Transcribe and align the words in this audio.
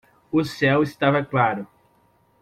O 0.31 0.43
céu 0.43 0.81
estava 0.81 1.23
claro. 1.23 1.67